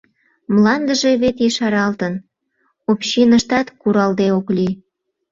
Мландыже 0.53 1.11
вет 1.21 1.35
ешаралтын, 1.47 2.13
общиныштат 2.91 3.67
куралде 3.81 4.27
ок 4.37 4.47
лий. 4.55 4.73